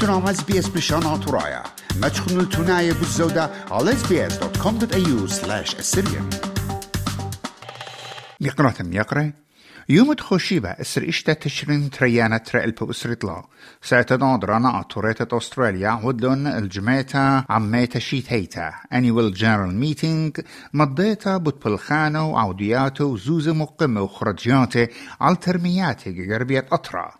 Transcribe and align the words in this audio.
تنام 0.00 0.26
اس 0.26 0.42
بي 0.42 0.58
اس 0.58 0.68
بشان 0.68 1.20
ترايا 1.20 1.62
ما 2.00 2.08
تخنوا 2.08 2.42
التناية 2.42 2.92
بالزودة 2.92 3.50
على 3.70 3.92
sbs.com.au 3.92 5.28
slash 5.28 5.74
assyrian 5.74 6.36
يقرأ 8.40 8.74
يقرأ 8.80 9.32
يوم 9.88 10.12
تخشيبة 10.12 10.68
اسر 10.68 11.08
اشتا 11.08 11.32
تشرين 11.32 11.90
تريانا 11.90 12.38
ترى 12.38 12.64
البوسرت 12.64 13.24
لا 13.24 13.44
ساتدان 13.82 14.38
درانا 14.38 14.80
اتوريتة 14.80 15.36
أستراليا 15.38 16.00
ودلون 16.04 16.46
الجميتا 16.46 17.44
عميتا 17.50 17.98
شيت 17.98 18.32
هيتا 18.32 18.72
annual 18.94 19.34
general 19.34 19.72
meeting 19.84 20.42
مضيتا 20.74 21.36
بتبلخانو 21.36 22.30
وعودياتو 22.30 23.04
وزوزة 23.04 23.52
مقمة 23.52 24.00
وخرجياتي 24.02 24.88
على 25.20 25.36
ترمياتي 25.36 26.34
قربية 26.34 26.66
أطرا. 26.72 27.14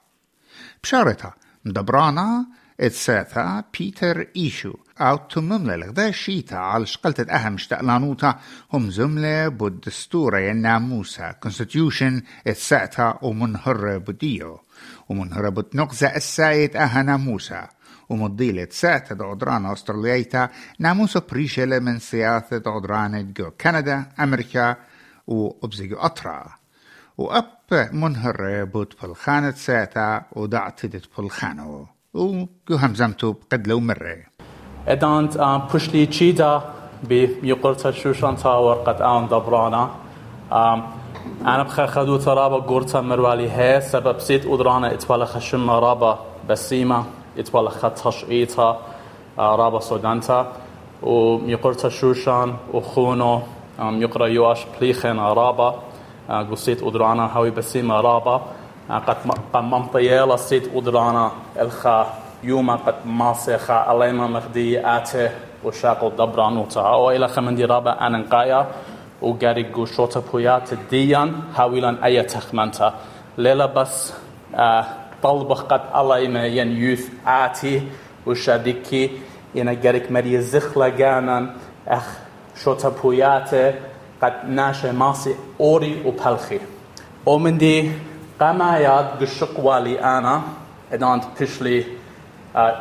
بشارتا 0.83 1.33
دبرانا 1.65 2.47
اتساثا 2.80 3.65
بيتر 3.79 4.27
إيشو 4.37 4.75
أو 5.01 5.17
تمملة 5.17 5.77
لغدا 5.77 6.11
شيتا 6.11 6.55
على 6.55 6.87
شقلت 6.87 7.30
أهم 7.30 7.59
شتقلانوتا 7.59 8.39
هم 8.73 8.91
زملة 8.91 9.48
بالدستورة 9.48 10.39
الناموسة 10.39 11.33
constitution 11.33 12.23
اتساتا 12.47 13.19
ومنهرة 13.23 13.97
بديو 13.97 14.61
ومنهرة 15.09 15.48
بتنقزة 15.48 16.17
السايت 16.17 16.77
أها 16.77 17.03
ناموسة 17.03 17.69
ومضيلة 18.09 18.69
ساعة 18.70 19.15
دودران 19.15 19.67
أسترالياتا 19.67 20.48
ناموسة 20.79 21.23
بريشلة 21.31 21.79
من 21.79 21.98
سياسة 21.98 22.59
دودران 22.59 23.33
جو 23.33 23.51
كندا 23.51 24.06
أمريكا 24.20 24.77
وأبزيجو 25.27 25.97
أطرا 25.97 26.47
وأب 27.19 27.91
منهر 27.93 28.65
بوت 28.65 29.03
بالخانة 29.03 29.51
ساتا 29.51 30.25
ودعتدت 30.33 31.09
بالخانو 31.19 31.95
وجو 32.17 32.77
همزمتو 32.77 33.33
بقد 33.33 33.69
لو 33.69 33.81
مرة. 33.81 34.17
أدانت 34.89 35.36
ام 35.36 35.59
بوشلي 35.59 36.06
تشيدا 36.06 36.62
بيقرتا 37.09 37.91
شوشان 37.91 38.36
تا 38.36 38.48
ورقت 38.48 39.00
اون 39.00 39.27
دبرانا. 39.27 39.91
آم 40.53 40.83
أنا 41.47 41.62
بخا 41.62 41.87
خدو 41.87 42.17
ترابا 42.17 42.56
قرتا 42.56 43.00
مروالي 43.00 43.50
هي 43.50 43.81
سبب 43.81 44.19
سيت 44.19 44.47
ادرانا 44.47 44.92
اتوالا 44.92 45.25
خشم 45.25 45.70
رابا 45.70 46.19
بسيمة 46.48 47.05
اتوالا 47.39 47.70
خطش 47.70 48.25
ايتا 48.25 48.81
رابا 49.39 49.81
سودانتا 49.81 50.53
ويقرتا 51.03 51.89
شوشان 51.89 52.55
وخونو 52.72 53.41
يقرأ 53.78 54.27
يواش 54.27 54.67
بليخن 54.81 55.19
رابا. 55.19 55.75
قصيت 56.31 56.83
ادرانا 56.83 57.37
هاوي 57.37 57.50
بسيمة 57.50 58.00
رابا. 58.00 58.42
قد 58.91 59.17
قمم 59.53 59.87
طيالة 59.87 60.37
سيت 60.37 60.70
ادرانا 60.75 61.31
الخا 61.61 62.06
يوما 62.45 62.77
قد 62.77 62.95
ماسخا 63.05 63.93
أليما 63.93 64.27
مخدي 64.27 64.81
آته 64.81 65.31
وشاقو 65.65 66.09
دبرانوتا 66.09 66.81
أو 66.81 67.11
إلى 67.11 67.28
خمندي 67.28 67.65
رابا 67.65 68.06
أننقايا 68.06 68.67
وقاري 69.23 69.87
شوتا 69.97 70.23
بويات 70.33 70.75
ديان 70.91 71.33
هاويلان 71.55 71.95
أي 72.05 72.23
تخمنتا. 72.23 72.95
ليلا 73.39 73.67
بس 73.67 74.12
آه 74.55 74.84
طلبخ 75.23 75.62
قد 75.62 75.81
أليما 75.97 76.47
ين 76.47 76.77
يوث 76.77 77.09
آتي 77.27 77.83
وشاديكي 78.27 79.11
إنا 79.56 79.77
قاريك 79.84 80.12
مريا 80.12 80.41
زخلا 80.41 80.89
جانا 80.89 81.55
أخ 81.89 82.19
شوتا 82.65 82.89
بويات 83.03 83.50
قد 84.23 84.34
ناشا 84.48 84.93
ماسي 84.93 85.34
أوري 85.61 86.03
وبلخي 86.06 86.61
ومندي 87.27 87.78
قمايات 87.81 88.16
قشق 88.41 89.61
والي 89.61 90.01
أنا 90.01 90.42
ادانت 90.92 91.25
بشلي 91.41 91.84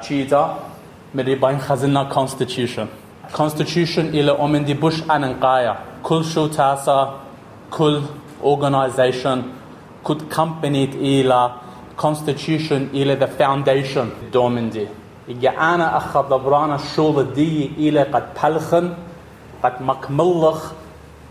تشيدا 0.01 0.55
مدي 1.15 1.35
باين 1.35 1.59
خزنا 1.59 2.09
constitution. 2.09 2.87
Constitution 3.33 3.99
إلى 3.99 4.31
أمن 4.31 4.65
دي 4.65 4.73
بوش 4.73 5.11
أننقايا 5.11 5.75
كل 6.03 6.25
شو 6.25 6.47
تاسا 6.47 7.13
كل 7.71 8.01
organization 8.43 9.37
كل 10.03 10.17
company 10.35 10.95
إلى 10.95 11.51
constitution 11.97 12.91
إلى 12.93 13.19
the 13.19 13.27
foundation. 13.41 14.31
دومن 14.33 14.69
دي 14.69 14.87
إجا 15.29 15.49
أنا 15.49 15.97
أخذ 15.97 16.29
دبرانا 16.29 16.75
الشغل 16.75 17.33
دي 17.33 17.71
إلى 17.77 18.03
قد 18.03 18.23
بلخن 18.43 18.93
قد 19.63 19.81
مكملخ 19.81 20.71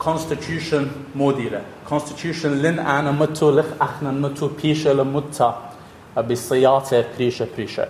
constitution 0.06 0.84
موديلة 1.16 1.60
constitution 1.91 2.47
لن 2.47 2.78
أنا 2.78 3.10
متو 3.10 3.50
لخ 3.50 3.66
أخنا 3.81 4.10
متو 4.10 4.48
بيشة 4.62 4.92
لمتا 4.92 5.59
بصياته 6.31 7.04
بريشة 7.16 7.47
بريشة 7.56 7.87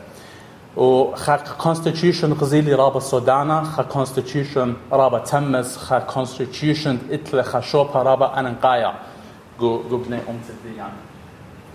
وخا 0.76 1.36
constitution 1.36 2.24
غزيلي 2.40 2.74
رابا 2.74 3.00
سودانا 3.00 3.62
خا 3.64 3.82
constitution 4.04 4.92
رابا 4.92 5.18
تمز 5.18 5.76
خا 5.76 6.06
constitution 6.14 7.12
اتل 7.12 7.42
خا 7.42 7.60
شوبا 7.60 8.02
رابا 8.02 8.40
اننقايا 8.40 8.94
جو 9.60 9.82
جو 9.90 9.96
بني 9.96 10.16
امت 10.16 10.50
الديان 10.50 10.90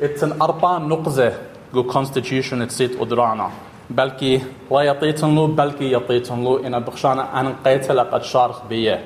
اتن 0.01 0.41
أربع 0.41 0.77
نقزة 0.77 1.33
جو 1.73 1.91
constitution 1.91 2.53
اتسيت 2.53 3.01
ادرانا 3.01 3.49
بلكي 3.89 4.41
لا 4.71 4.81
يطيتن 4.81 5.35
له 5.35 5.47
بلكي 5.47 5.93
يطيتن 5.93 6.43
له 6.43 6.67
ان 6.67 6.79
بخشانا 6.79 7.39
اننقيت 7.39 7.91
لقد 7.91 8.23
شارخ 8.23 8.65
بيه 8.69 9.05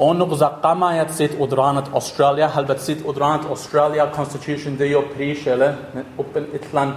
نقزة 0.00 0.46
قاما 0.46 1.00
يتسيت 1.00 1.40
ادرانت 1.40 1.86
استراليا 1.94 2.46
هل 2.46 2.64
بتسيت 2.64 3.06
ادرانت 3.06 3.44
استراليا 3.46 4.12
constitution 4.16 4.68
ديو 4.68 5.02
بريشلة 5.16 5.76
اوبن 6.18 6.46
اتلان 6.54 6.94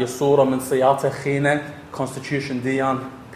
يصورة 0.00 0.44
من 0.44 0.60
سياطة 0.60 1.08
خينة 1.10 1.62
constitution 1.98 2.66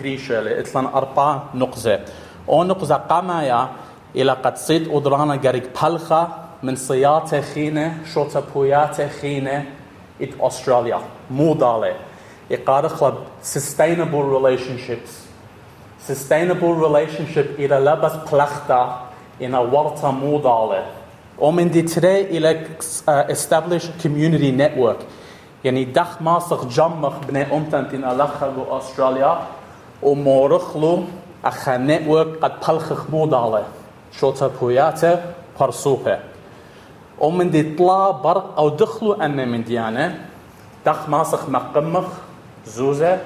اتلان 0.00 0.86
أربع 0.86 1.42
نقزة 1.54 2.00
أو 2.48 2.64
نقزة 2.64 2.94
قامايا 2.94 3.68
إلى 4.14 4.32
قد 4.32 4.56
سيد 4.56 4.88
أدرانا 4.92 5.40
غاريك 5.44 5.82
بلخة 5.82 6.28
من 6.62 6.76
سياطة 6.76 7.40
خينة 7.40 7.98
شوتا 8.14 8.42
بوياتة 8.54 9.08
خينة 9.08 9.64
ات 10.22 10.30
أستراليا 10.40 11.00
مو 11.30 11.54
دالة. 11.54 11.94
إقارخ 12.52 13.04
sustainable 13.42 14.24
relationships. 14.38 15.25
Sustainable 16.08 16.74
relationship 16.86 17.58
إلى 17.58 17.76
لبس 17.78 18.12
بلختا 18.32 19.00
إن 19.42 19.54
ورطة 19.54 20.10
مو 20.10 20.38
دالة 20.38 20.82
ومن 21.38 21.70
تري 21.86 22.20
إلى 22.20 22.66
establish 23.34 23.84
community 24.02 24.52
network 24.62 25.02
يعني 25.64 25.84
دخ 25.84 26.22
ماسخ 26.22 26.64
جمخ 26.64 27.12
بني 27.28 27.56
أمتن 27.56 28.04
ألخلو 28.04 28.78
أستراليا 28.78 29.38
ومورخلو 30.02 31.02
أخا 31.44 31.76
نتورك 31.76 32.38
قد 32.42 32.52
بلخخ 32.68 33.10
مودالة 33.10 33.62
شوتا 34.20 34.50
بوياته 34.60 35.20
برسوبة 35.60 36.18
ومن 37.18 37.50
دي 37.50 37.74
طلا 37.76 38.10
برق 38.10 38.54
أو 38.58 38.68
دخلو 38.68 39.12
أن 39.12 39.48
من 39.48 39.64
ديانة 39.64 40.26
دخ 40.86 41.08
ماسخ 41.08 41.48
مقمخ 41.48 42.04
زوزة 42.66 43.18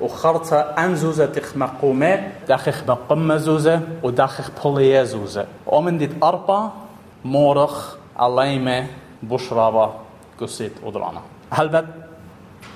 وخرطة 0.00 0.56
أن 0.60 0.96
زوزة 0.96 1.26
تخ 1.26 1.56
مقومة 1.56 2.32
داخخ 2.48 2.82
مقمة 2.88 3.36
زوزة 3.36 3.80
وداخخ 4.02 4.50
بولية 4.64 5.02
زوزة. 5.02 5.46
ومن 5.66 5.98
دي 5.98 6.10
أربع 6.22 6.68
مورخ 7.24 7.96
عليمة 8.16 8.86
بشرابة 9.22 9.90
قصيت 10.40 10.72
ودرانا 10.84 11.20
هل 11.50 11.68
بد 11.68 11.86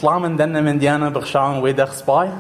طلع 0.00 0.18
من 0.18 0.36
دنا 0.36 0.60
من 0.60 0.78
ديانا 0.78 1.08
بخشان 1.08 1.58
ويدخ 1.62 1.92
سباي؟ 1.92 2.30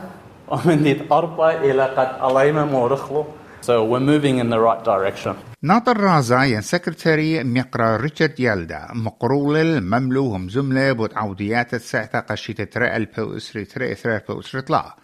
ومن 0.48 0.82
ديت 0.82 1.12
أربع 1.12 1.50
إلى 1.50 1.82
قد 1.82 2.08
عليما 2.20 2.64
مورخلو 2.64 3.24
So 3.66 3.82
we're 3.82 4.06
moving 4.12 4.36
in 4.42 4.50
the 4.50 4.60
right 4.60 4.84
direction. 4.84 5.36
ناطر 5.62 6.00
رازا 6.00 6.60
سكرتاري 6.60 7.44
مقرأ 7.44 7.96
ريتشارد 7.96 8.40
يالدا 8.40 8.88
مقرول 8.94 9.56
المملو 9.56 10.34
هم 10.34 10.48
زملة 10.48 10.92
بود 10.92 11.14
عوديات 11.14 11.74
الساعة 11.74 12.20
قشيت 12.20 12.60
ترى 12.60 12.96
البو 12.96 13.36
أسري 13.36 13.64
ترى 13.64 13.92
إثرى 13.92 14.14
البو 14.14 14.40
طلع 14.40 14.96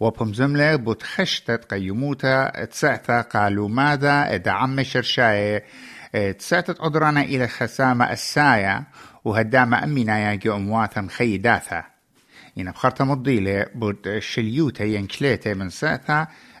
وبهم 0.00 0.34
زملة 0.34 0.76
بود 0.76 1.02
خشتت 1.02 1.64
قيموتا 1.74 2.64
تسعتا 2.64 3.20
قالوا 3.20 3.68
ماذا 3.68 4.34
إدعم 4.34 4.82
شرشاية 4.82 5.64
تسعتت 6.38 6.80
أدرانا 6.80 7.20
إلى 7.20 7.48
خسامة 7.48 8.12
السايا 8.12 8.82
وهدامة 9.24 9.84
أمينا 9.84 10.32
يجي 10.32 10.50
أمواتا 10.50 11.06
خيداثا 11.10 11.84
إن 12.58 12.70
بخرطة 12.70 13.04
مضيلة 13.04 13.66
بود 13.74 14.18
شليوتا 14.18 14.84
ينكليتا 14.84 15.54
من 15.54 15.70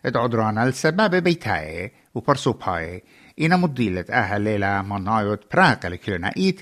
ساتا 0.06 0.18
ادعدرانا 0.18 0.64
السباب 0.64 1.14
بيتاي 1.14 1.92
وبرسوباي 2.14 3.02
إن 3.40 3.60
مضيلة 3.60 4.04
أهل 4.10 4.42
ليلة 4.42 4.82
منايوت 4.82 5.40
براقة 5.52 5.88
لكلنا 5.88 6.32
إيت 6.36 6.60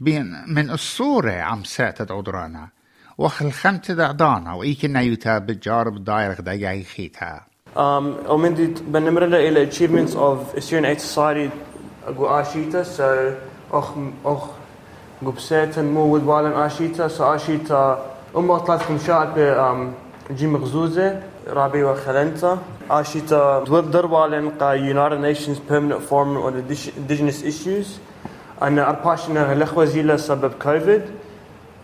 بين 0.00 0.44
من 0.48 0.70
الصورة 0.70 1.32
عم 1.32 1.64
ساتا 1.64 2.04
ادعدرانا 2.04 2.68
وخل 3.18 3.52
خمت 3.52 3.90
دعدانا 3.90 4.54
وإيكنا 4.54 5.00
يوتا 5.00 5.38
بجارب 5.38 6.04
دايرخ 6.04 6.40
دايا 6.40 6.84
خيتا 6.96 7.40
Um, 7.76 8.30
ومن 8.30 8.74
بنمرنا 8.88 9.38
إلى 9.38 9.66
achievements 9.70 10.14
of 10.14 10.54
Assyrian 10.54 10.84
Aid 10.84 11.00
Society. 11.00 11.50
أقو 12.06 12.26
آشيتا 12.26 12.84
so 12.84 13.34
أخ 13.72 13.94
أخ 14.24 14.42
قبسيتا 15.26 15.82
مو 15.82 16.14
ودوالن 16.14 16.52
آشيتا. 16.52 17.08
so 17.08 17.20
آشيتا 17.20 18.06
أما 18.36 18.58
طلعتكم 18.58 18.98
شاعر 18.98 19.92
جي 20.30 20.46
مغزوزة 20.46 21.22
رابي 21.48 21.84
وخلنتا. 21.84 22.58
آشيتا 22.90 23.64
دربالن 23.68 24.48
قا 24.60 24.76
United 24.76 25.20
Nations 25.20 25.58
Permanent 25.70 26.02
Forum 26.10 26.36
on 26.36 26.52
Indigenous 26.54 27.42
Issues 27.42 27.86
أنا 28.62 28.90
أرباشنا 28.90 29.52
الأخوة 29.52 29.84
زيلا 29.84 30.16
سبب 30.16 30.52
كوفيد 30.62 31.02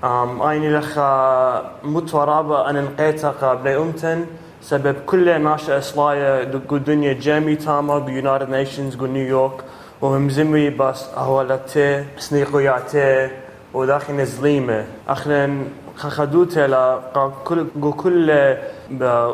أم 0.04 0.42
أيني 0.42 0.78
لخا 0.78 1.70
متورابة 1.84 2.70
أنا 2.70 2.80
نقيتها 2.80 3.30
قبل 3.30 3.68
أمتن 3.68 4.26
سبب 4.62 4.96
كل 5.06 5.40
ناشئ 5.42 5.78
إصلاية 5.78 6.44
دقو 6.44 6.76
دنيا 6.76 7.12
جامي 7.12 7.56
تاما 7.56 7.98
بيونايتد 7.98 8.50
نيشنز 8.50 8.96
قو 8.96 9.06
نيويورك 9.06 9.64
وهم 10.00 10.28
زمي 10.30 10.70
بس 10.70 11.04
أهولتي 11.16 12.04
سنيقو 12.18 12.58
يعتي 12.58 13.30
وداخل 13.74 14.14
نزليمة 14.16 14.84
أخنا 15.08 15.64
خدوته 16.08 16.66
لا 16.66 17.00
كل 17.44 17.66
كل 17.96 18.30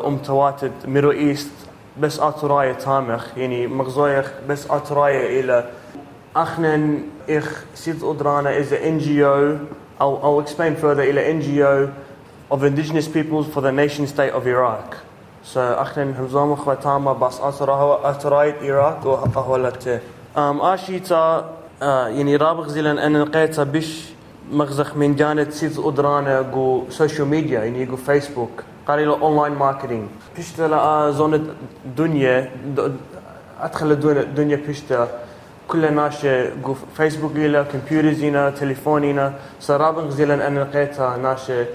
ام 0.07 0.17
تواتد 0.17 0.71
ميرو 0.85 1.11
إيست 1.11 1.51
بس 1.99 2.19
اتراية 2.19 2.73
تامخ 2.73 3.37
يعني 3.37 3.67
مغزويخ 3.67 4.31
بس 4.49 4.71
اتراية 4.71 5.41
إلى. 5.41 5.65
اخنا 6.35 6.99
إخ 7.29 7.63
سيد 7.75 8.03
أدرانا 8.03 8.63
is 8.63 8.71
an 8.71 8.99
NGO 8.99 9.57
I'll, 9.99 10.19
I'll 10.23 10.39
explain 10.39 10.75
further 10.75 10.99
إلى 10.99 11.41
NGO 11.41 11.89
of 12.51 12.63
indigenous 12.63 13.07
peoples 13.07 13.47
for 13.53 13.61
the 13.61 13.71
nation 13.71 14.07
state 14.07 14.33
of 14.33 14.47
Iraq. 14.47 14.95
So 15.43 15.57
اخنا 15.57 16.19
همزوم 16.19 16.55
خواتاما 16.55 17.13
بس 17.13 17.39
اتراية 18.03 18.55
Iraq 18.59 19.05
وهولت 19.05 20.01
أم 20.37 20.61
آشيتا 20.61 21.49
يعني 21.81 22.35
رابغ 22.35 22.67
زيلان 22.67 22.97
أنا 22.97 23.17
لقيتها 23.17 23.63
بش 23.63 24.16
مغزخ 24.52 24.96
من 24.96 25.16
جانت 25.16 25.52
سيز 25.52 25.78
ادرانا 25.78 26.42
جو 26.42 26.84
سوشيال 26.90 27.28
ميديا 27.28 27.64
يعني 27.64 27.84
جو 27.84 27.96
فيسبوك 27.96 28.62
قال 28.88 29.06
له 29.06 29.20
اونلاين 29.22 29.52
ماركتينج 29.52 30.08
بيشتا 30.36 31.10
زون 31.10 31.34
الدنيا 31.86 32.50
ادخل 33.60 33.92
الدنيا 33.92 34.56
بيشتا 34.56 35.08
كل 35.68 35.94
ناشة 35.94 36.54
جو 36.54 36.74
فيسبوك 36.96 37.36
إلى 37.36 37.66
كمبيوتر 37.72 38.12
زينا 38.12 38.50
تليفونينا 38.50 39.34
سرابن 39.60 40.10
زيلا 40.10 40.46
أنا 40.46 40.60
لقيتها 40.60 41.16
ناشة 41.16 41.66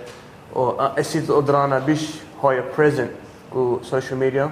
أسيد 0.55 1.31
أدرانا 1.31 1.79
بيش 1.79 2.09
هاي 2.43 2.63
بريزنت 2.77 3.11
جو 3.53 3.79
سوشيال 3.83 4.19
ميديا 4.19 4.51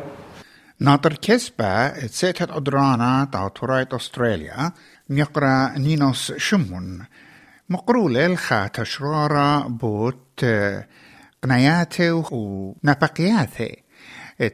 ناطر 0.80 1.14
كسبة 1.14 1.90
تسيتت 1.90 2.52
أدرانا 2.52 3.28
تاع 3.32 3.48
تورايت 3.48 3.94
أستراليا 3.94 4.72
نقرأ 5.10 5.78
نينوس 5.78 6.34
شمون 6.38 7.06
مقرولة 7.73 8.27
الخات 8.27 8.83
شرارة 8.83 9.69
بوت 9.69 10.45
قناياته 11.43 12.25
ونبقياته 12.33 13.73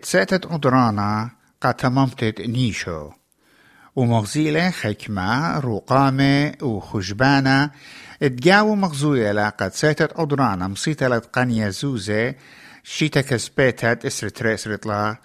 تساتت 0.03 0.47
أدرانا 0.47 1.31
قاتممتت 1.61 2.41
نيشو. 2.41 3.11
ومغزيلة 3.97 4.71
خكمة 4.71 5.59
رقامة 5.59 6.53
وخجبانة 6.63 7.71
اتجاو 8.23 8.75
مغزويلة 8.75 9.49
قد 9.49 9.73
ساتت 9.73 10.13
أدرانا 10.17 10.69
مصيتلت 10.69 11.27
قنية 11.27 11.69
زوزة. 11.69 12.35
شيتا 12.83 13.21
كسبيتت 13.21 14.07
إسرت 14.07 14.43
ريسرت 14.43 14.87
لا 14.87 15.17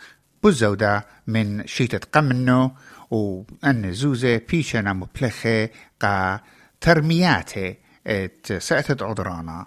بزودة 0.43 1.05
من 1.27 1.67
شيتة 1.67 1.99
قمنو. 2.11 2.71
وأن 3.11 3.93
زوزة 3.93 4.41
بيشنا 4.49 4.93
مبلخة 4.93 5.69
قا 6.01 6.39
ترمياته 6.80 7.74
ات 8.06 8.52
ساتت 8.52 9.02
عذرانا 9.02 9.66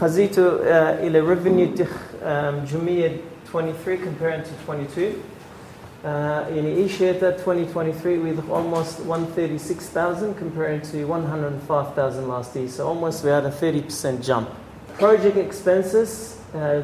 خزيتو 0.00 0.42
آه، 0.42 1.06
الى 1.06 1.36
revenue 1.36 1.78
تخ 1.78 1.90
جمية 2.72 3.16
23 3.52 3.98
compared 3.98 4.44
to 4.44 4.50
22 4.66 5.12
uh, 6.04 6.06
يعني 6.06 6.76
ايش 6.76 7.02
2023 7.02 8.22
with 8.22 8.50
almost 8.50 9.00
136,000 9.06 10.34
compared 10.34 10.84
to 10.84 11.04
105,000 11.04 12.28
last 12.28 12.54
year 12.56 12.68
so 12.68 12.86
almost 12.86 13.24
we 13.24 13.30
had 13.30 13.44
a 13.44 13.50
30% 13.50 14.22
jump 14.22 14.48
project 14.98 15.36
expenses 15.36 16.38
uh, 16.54 16.82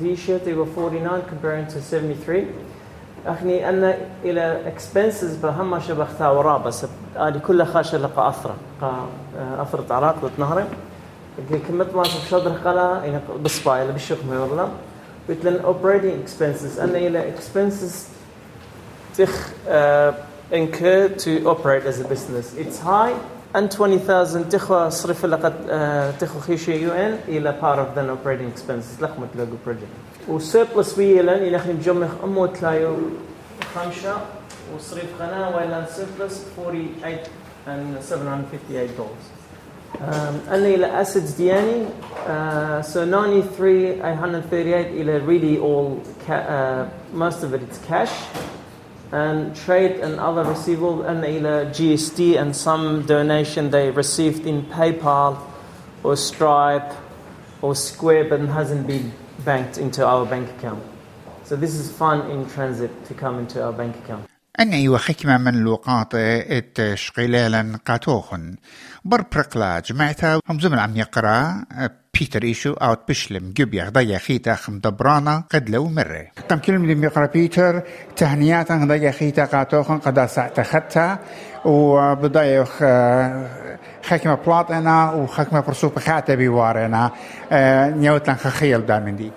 this 0.00 0.28
year 0.28 0.38
they 0.38 0.52
were 0.52 0.66
49 0.66 1.22
compared 1.28 1.68
to 1.70 1.80
73 1.80 2.46
اخني 3.26 3.68
ان 3.68 3.94
الى 4.24 4.68
اكسبنسز 4.68 5.36
بهم 5.36 5.80
شبه 5.80 6.32
ورا 6.32 6.58
بس 6.58 6.86
هذه 7.15 7.37
كلها 7.37 7.65
خاشه 7.65 7.97
لقى 7.97 8.29
أثره. 8.29 8.55
قا 8.81 9.07
اثرت 9.61 9.91
عراق 9.91 10.15
وتنهرم 10.23 10.67
كمت 11.67 11.95
ما 11.95 12.03
في 12.03 12.29
شدر 12.29 12.51
قلا 12.65 13.01
يعني 13.05 13.19
بصبا 13.43 13.83
إلى 13.83 13.91
بالشق 13.91 14.25
ما 14.29 14.35
يورلا 14.35 14.67
قلت 15.29 15.45
لن 15.45 15.59
اوبريتنج 15.65 16.13
اكسبنسز 16.21 16.79
ان 16.79 16.89
إلى 16.89 17.29
اكسبنسز 17.29 18.07
تخ 19.17 19.49
incur 20.51 21.09
to 21.23 21.31
operate 21.53 21.85
as 21.85 21.99
a 21.99 22.07
business. 22.13 22.53
It's 22.57 22.79
high 22.79 23.13
and 23.55 23.71
20,000 23.71 24.49
تخو 24.49 24.89
صرف 24.89 25.25
لقد 25.25 25.53
تخو 26.19 26.39
خيشي 26.39 26.83
يو 26.83 26.91
إن 26.91 27.17
إلى 27.27 27.55
part 27.61 27.79
of 27.79 27.95
the 27.95 28.01
operating 28.01 28.49
expenses. 28.57 29.01
لقمت 29.01 29.29
لقو 29.35 29.55
project. 29.67 30.29
وسيربلس 30.29 30.97
ويلا 30.97 31.35
إلى 31.35 31.59
خلينا 31.59 31.79
نجمع 31.79 32.07
أمو 32.23 32.45
تلايو 32.45 32.95
خمسة. 33.75 34.17
وصريف 34.74 35.22
قناة 35.22 35.56
ويلا 35.56 35.86
سيربلس 35.86 36.44
48 36.56 37.18
and 37.66 38.02
758 38.02 38.96
dollars. 38.96 39.36
Um, 39.98 40.40
أنا 40.50 40.66
إلى 40.74 41.04
assets 41.04 41.36
دياني 41.36 41.86
uh, 42.26 42.82
so 42.82 43.04
93 43.04 44.00
838 44.02 44.86
إلى 44.92 45.26
really 45.26 45.58
all 45.58 46.02
uh, 46.28 46.86
most 47.12 47.42
of 47.42 47.54
it 47.54 47.62
it's 47.62 47.78
cash 47.86 48.12
and 49.12 49.54
trade 49.56 50.00
and 50.00 50.18
other 50.20 50.44
receivable 50.44 51.02
and 51.02 51.24
إلى 51.24 51.72
GST 51.72 52.38
and 52.38 52.54
some 52.54 53.06
donation 53.06 53.70
they 53.70 53.90
received 53.90 54.46
in 54.46 54.62
PayPal 54.64 55.38
or 56.02 56.16
Stripe 56.16 56.92
or 57.62 57.74
Square 57.74 58.24
but 58.24 58.40
hasn't 58.40 58.86
been 58.86 59.12
banked 59.44 59.78
into 59.78 60.04
our 60.06 60.26
bank 60.26 60.50
account. 60.50 60.82
So 61.44 61.56
this 61.56 61.74
is 61.74 61.90
fun 61.90 62.30
in 62.30 62.48
transit 62.50 62.90
to 63.06 63.14
come 63.14 63.38
into 63.38 63.64
our 63.64 63.72
bank 63.72 63.96
account. 63.96 64.28
أني 64.59 64.89
وحكمة 64.89 65.37
من 65.37 65.53
لوقاط 65.53 66.15
اتشقيلالا 66.15 67.79
قاتوخن. 67.85 68.55
بر 69.05 69.21
برقلا 69.21 69.79
جمعتا 69.79 70.39
هم 70.49 70.59
زمن 70.59 70.79
عم 70.79 70.97
يقرأ 70.97 71.65
بيتر 72.19 72.43
إيشو 72.43 72.73
أو 72.73 72.95
بشلم 73.09 73.53
جبيا 73.57 73.89
ضيا 73.89 74.17
خيتا 74.17 74.55
خم 74.55 74.79
دبرانا 74.79 75.43
قد 75.53 75.69
لو 75.69 75.87
مرة 75.87 76.27
قم 76.49 76.57
كلمة 76.57 76.87
لم 76.87 77.03
يقرأ 77.03 77.25
بيتر 77.25 77.81
تهنيات 78.15 78.71
ضيا 78.71 79.11
خيتا 79.11 79.45
قاتوخن 79.45 79.97
قد 79.97 80.25
ساعتا 80.25 80.63
خدتا 80.63 81.19
وبضيخ 81.65 82.69
حكمة 84.03 84.35
بلاطنا 84.35 85.11
وحكمة 85.11 85.59
برسوب 85.59 85.99
خاتة 85.99 86.35
بيوارنا 86.35 87.11
نيوتلن 87.95 88.35
خخيل 88.35 88.85
دامن 88.85 89.15
دي 89.15 89.31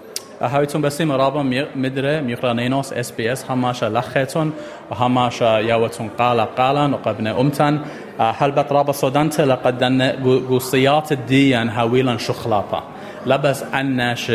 رابا 1.11 1.67
مدري 1.77 2.21
ميقرانينوس 2.21 2.93
اس 2.93 3.11
بي 3.11 3.33
اس 3.33 3.51
هماشا 3.51 3.87
لخيتون 3.87 4.53
وهماشا 4.91 5.45
ياوتون 5.45 6.09
قالا 6.19 6.47
وقبنا 6.95 7.41
امتن 7.41 7.81
هل 8.19 8.53
رابا 8.73 8.93
صدنت 8.93 9.41
لقد 9.41 10.03
قوصيات 10.49 11.13
الديان 11.13 11.69
هاويلا 11.69 12.17
شخلاطا 12.17 12.83
لبس 13.27 13.65
عناش 13.73 14.33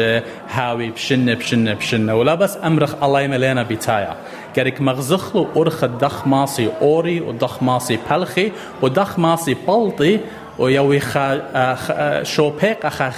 هاوي 0.50 0.90
بشنة 0.90 1.34
بشنة 1.34 1.74
بشنة 1.74 2.16
ولبس 2.16 2.58
أمرخ 2.64 3.04
الله 3.04 3.22
يملينا 3.22 3.64
بتايا 3.64 4.16
قريك 4.58 4.82
مغزخلو 4.82 5.48
أرخ 5.58 5.84
الدخ 5.84 6.28
ماسي 6.28 6.70
أوري 6.82 7.22
ودخ 7.22 7.64
ماسي 7.64 8.00
بلخي 8.10 8.52
ودخ 8.82 9.20
ماسي 9.20 9.56
بلطي 9.68 10.20
ويوي 10.60 11.00
خا 11.00 12.24
شوبيق 12.24 12.86
أخا 12.86 13.10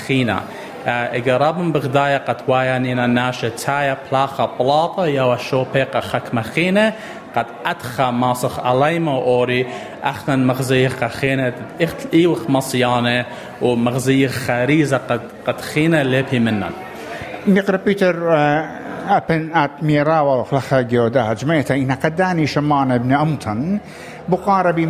بغدايا 1.72 2.18
قد 2.18 2.38
وايانينا 2.48 3.08
ناشا 3.08 3.50
تايا 3.50 3.98
بلاخا 4.12 4.50
بلاطة 4.60 5.06
يو 5.06 5.38
شوبيق 5.38 5.96
أخك 5.96 6.34
مخينة 6.34 6.94
قد 7.36 7.46
أدخى 7.66 8.12
ماسخ 8.12 8.60
عليما 8.60 9.12
أوري 9.12 9.68
أخنا 10.04 10.36
مغزيخ 10.36 11.06
خينة 11.06 11.54
إخت 11.82 12.14
إيوخ 12.14 12.50
مصيانة 12.50 13.26
ومغزيخ 13.62 14.32
خريزة 14.32 15.22
قد 15.48 15.62
خينة 15.62 16.04
لبي 16.04 16.40
منا 16.40 16.70
نقرأ 17.48 17.78
بيتر 17.78 18.34
أبن 19.10 19.54
أت 19.54 19.72
ميراوة 19.82 20.44
خلخا 20.44 20.82
جيودا 20.82 21.34
جميتا 21.34 21.76
إن 21.76 21.92
قداني 21.92 22.48
شمان 22.48 22.92
ابن 22.92 23.14
أمتن 23.14 23.80
بقاربي 24.30 24.86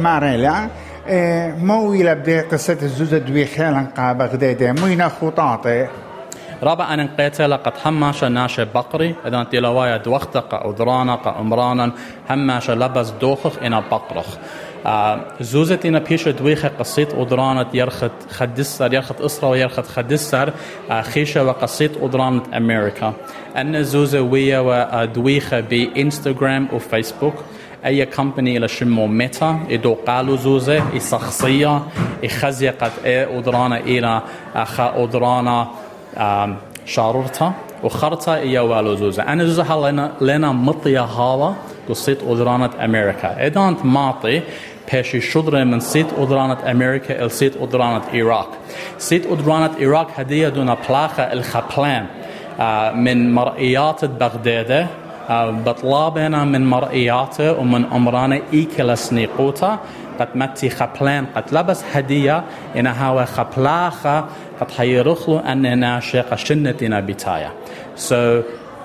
ماريلا 1.12 1.56
مو 1.58 1.94
إلى 1.94 2.16
بدي 2.16 2.42
قصة 2.42 2.78
الزوزة 2.82 3.18
دوي 3.18 3.46
خيلا 3.46 3.88
قابا 3.98 4.26
غديدة. 4.26 4.74
مو 4.74 4.88
ينا 4.88 5.10
خطاطي 5.10 5.88
رابع 6.64 6.94
أن 6.94 7.08
قيت 7.08 7.42
لقد 7.42 7.74
هماش 7.86 8.24
ناشا 8.24 8.64
بقري. 8.64 9.16
إذا 9.28 9.42
أنت 9.42 9.56
لوايا 9.56 9.98
دوختق 9.98 10.54
أو 10.54 10.72
ذرانق 10.72 11.28
أمرانا 11.28 11.92
هماش 12.30 12.70
لبس 12.70 13.10
دوخخ 13.10 13.64
إنا 13.64 13.84
بقرخ. 13.92 14.38
زوزتنا 15.42 16.00
بيش 16.00 16.28
دويخة 16.28 16.72
قصيت 16.80 17.14
أدرانة 17.14 17.66
يرخت 17.74 18.12
خدسر 18.30 18.94
يرخت 18.94 19.22
إسرا 19.22 19.50
ويرخت 19.50 19.88
خدسر. 19.88 20.54
خيشة 21.02 21.44
وقصيت 21.44 21.92
أدرانة 22.02 22.42
أمريكا. 22.58 23.14
أن 23.58 23.84
زوزة 23.84 24.22
ويا 24.22 24.60
ودويخة 24.60 25.60
بإنستغرام 25.60 26.68
وفيسبوك 26.74 27.34
أي 27.86 28.06
كومباني 28.06 28.58
إلى 28.58 28.68
شمو 28.68 29.08
ميتا 29.08 29.60
إدو 29.70 29.94
قالو 30.08 30.36
زوزة 30.36 30.84
إي 30.94 31.00
شخصية 31.00 31.82
إي 32.24 32.30
خزيقت 32.30 32.92
إي 33.06 33.40
ادرانا 33.40 33.78
إلى 33.78 34.22
أخا 34.56 35.04
ادرانا 35.04 35.68
شارورتا 36.86 37.54
وخرطة 37.84 38.36
إيا 38.36 38.62
والو 38.62 38.96
زوزة. 38.96 39.24
أنا 39.24 39.46
زوزة 39.46 39.90
لنا 39.90 40.12
لنا 40.22 40.52
مطية 40.52 41.04
هالا 41.04 41.54
قصيت 41.90 42.24
أدرانة 42.28 42.70
أمريكا. 42.86 43.48
إذا 43.48 43.70
أنت 43.70 43.86
معطي 43.86 44.42
بيشي 44.94 45.22
شدرة 45.22 45.64
من 45.64 45.80
سيت 45.80 46.08
أدرانة 46.18 46.72
أمريكا 46.72 47.26
إل 47.26 47.32
سيت 47.32 47.58
أدرانة 47.58 48.02
إيراق 48.14 48.50
سيت 48.98 49.26
أدرانة 49.32 49.72
إيراق 49.80 50.08
هدية 50.16 50.50
دون 50.50 50.76
بلاخة 50.90 51.24
الخبلان 51.24 52.06
من 52.96 53.34
مرئيات 53.34 54.06
بغداد 54.06 54.88
بطلابنا 55.66 56.44
من 56.46 56.70
مرئياته 56.70 57.60
ومن 57.60 57.86
أمرانه 57.86 58.42
إيكلا 58.54 58.96
سنيقوتا 58.96 59.80
قد 60.20 60.28
متي 60.36 60.70
خبلان 60.70 61.26
قد 61.36 61.44
لبس 61.52 61.84
هدية 61.94 62.44
إن 62.76 62.88
هوا 62.88 63.26
خبلاخة 63.26 64.26
قد 64.62 64.72
حيرخلو 64.78 65.40
أن 65.40 65.80
ناشق 65.80 66.36
شنتنا 66.36 67.00
بتايا 67.00 67.52
so 68.10 68.14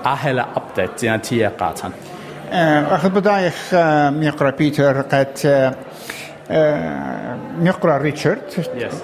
أهلا 0.07 0.47
أبدت 0.57 1.25
تيا 1.25 1.53
قاتن. 1.61 1.91
أخذ 2.53 3.09
بدايخ 3.09 3.75
ميقرا 4.11 4.51
بيتر 4.51 5.01
قد 5.01 5.75
ميقرا 7.61 7.99
ريتشارد 7.99 8.39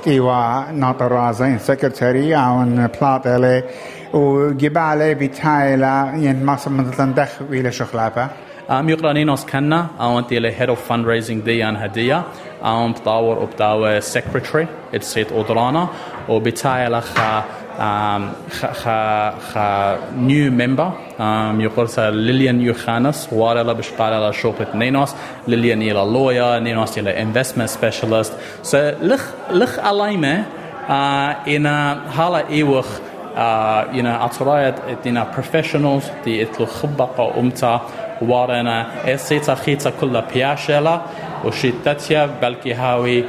تيوا 0.04 0.70
ناطر 0.70 1.12
رازين 1.12 1.58
سكرتاري 1.58 2.36
أو 2.36 2.64
بلاط 3.00 3.26
إلي 4.14 4.20
وجبالي 4.20 5.14
بتايلا 5.14 6.12
ين 6.16 6.46
مصر 6.46 6.70
من 6.70 6.90
تندخ 6.90 7.28
إلى 7.50 7.72
شغلابة 7.72 8.28
آم 8.70 8.88
يقرأ 8.88 9.12
نينوس 9.12 9.44
كنا 9.44 9.86
اونت 10.00 10.32
إلى 10.32 10.60
هيد 10.60 10.68
اوف 10.68 10.88
فند 10.88 11.06
ريزنج 11.06 11.42
دي 11.42 11.68
ان 11.68 11.76
هدية. 11.76 12.22
آم 12.64 12.92
بتاور 12.92 13.38
وبتاور 13.38 14.00
سكرتري 14.00 14.66
اتسيت 14.94 15.32
اودرانا 15.32 15.88
وبتايلا 16.28 17.00
خا 17.00 17.42
خ 18.50 18.88
خ 19.52 19.58
نيو 20.16 20.50
ممبر 20.50 20.92
يقرص 21.60 21.98
ليليان 21.98 22.60
يوخانس 22.60 23.28
وارلا 23.32 23.72
بشقال 23.72 24.12
على 24.12 24.32
شوبة 24.32 24.66
نينوس. 24.74 25.14
ليليان 25.48 25.82
إلى 25.82 25.92
لويا 25.92 26.58
نينوس 26.58 26.98
إلى 26.98 27.26
investment 27.26 27.70
specialist. 27.70 28.32
So 28.72 28.76
لخ 29.02 29.30
لخ 29.50 29.78
ألايمة 29.78 30.44
إن 31.48 31.66
هلا 32.18 32.48
إيوخ 32.48 32.86
you 33.92 34.02
know 34.02 34.22
أطرايد 34.24 34.74
إتنا 34.88 35.26
professionals 35.36 36.24
دي 36.24 36.42
إتلو 36.42 36.66
خبقة 36.66 37.40
أمتا 37.40 37.80
وارنا 38.22 38.86
إسيتا 39.14 39.54
خيتا 39.54 39.90
كلها 40.00 40.24
بياشلا 40.34 41.00
وشيتاتيا 41.44 42.30
بلكي 42.42 42.74
هاوي 42.74 43.24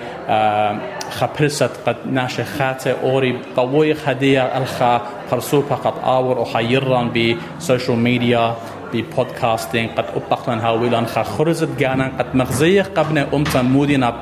خبرست 1.12 1.70
قد 1.86 1.96
ناشي 2.12 2.44
خاتي 2.44 2.94
أوري 3.04 3.40
قوي 3.58 3.94
خدية 3.94 4.58
ألخا 4.58 5.02
برسوبة 5.32 5.76
قد 5.76 5.94
آور 6.04 6.40
وحيران 6.40 7.12
بسوشيال 7.60 7.98
ميديا 8.00 8.56
ببودكاستين 8.95 9.89
قد 9.89 10.05
أبقلن 10.17 10.59
هاويلان 10.59 11.07
خا 11.07 11.23
خرزت 11.23 11.69
جانا 11.79 12.13
قد 12.19 12.27
مغزية 12.35 12.83
قبنا 12.83 13.27
أمتا 13.35 13.63
مودينا 13.63 14.15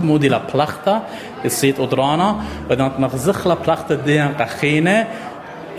موديلا 0.00 0.40
بلختا 0.54 1.02
السيت 1.44 1.80
أدرانا 1.80 2.36
وإذا 2.70 2.92
مغزخلا 2.98 3.54
بلختا 3.54 3.94
ديان 3.94 4.32
قخينة 4.34 5.06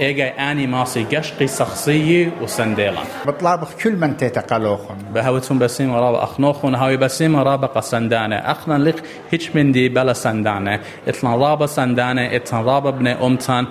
ايجا 0.00 0.28
اني 0.28 0.66
ماسي 0.66 1.04
قشقي 1.04 1.48
شخصية 1.48 2.32
وسنديلا 2.42 3.00
بطلابخ 3.26 3.74
كل 3.82 3.96
من 3.96 4.16
تتقلوخن 4.16 4.96
بهوتون 5.14 5.58
بسيم 5.58 5.94
رابا 5.94 6.22
اخنوخون 6.24 6.74
هاوي 6.74 6.96
بسيم 6.96 7.36
رابا 7.36 7.66
قسندانة 7.66 8.36
اخنا 8.36 8.78
لك 8.78 9.02
هيش 9.30 9.56
من 9.56 9.72
دي 9.72 9.88
بلا 9.88 10.12
سندانة 10.12 10.80
اتلان 11.08 11.32
رابا 11.32 11.66
سندانة 11.66 12.36
اتلان 12.36 12.64
رابا 12.64 12.90
بن 12.90 13.06
امتان 13.06 13.66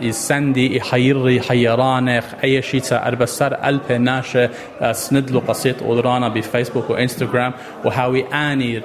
يسندي 0.00 0.76
يحيري 0.76 1.36
يحيرانخ 1.36 2.24
اي 2.44 2.62
شيء 2.62 2.82
اربسر 2.92 3.68
الب 3.68 3.92
ناشة 3.92 4.50
سندلو 4.92 5.40
قصيت 5.48 5.82
اودرانا 5.82 6.28
بفيسبوك 6.28 6.90
وانستغرام 6.90 7.52
وهاوي 7.84 8.24
اني 8.34 8.82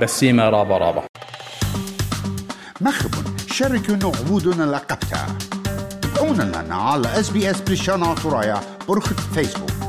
بسيمة 0.00 0.48
رابا 0.48 0.78
رابا 0.78 1.02
مخبون 2.80 3.36
شاركوا 3.52 3.96
نعبودنا 3.96 4.64
لقبتها 4.64 5.26
تابعونا 6.28 6.62
لنا 6.62 6.74
على 6.74 7.20
اس 7.20 7.30
بي 7.30 7.50
اس 7.50 7.60
بريشانا 7.60 8.14
ترايا 8.14 8.60
برخة 8.88 9.16
فيسبوك 9.34 9.87